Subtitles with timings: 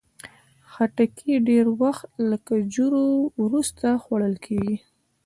[0.71, 3.05] خټکی ډېر وخت له کجورو
[3.43, 4.77] وروسته خوړل کېږي.